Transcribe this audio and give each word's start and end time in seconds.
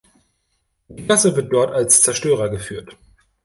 Die 0.87 1.03
Klasse 1.05 1.35
wird 1.35 1.53
dort 1.53 1.75
als 1.75 2.01
Zerstörer 2.01 2.49
geführt. 2.49 2.97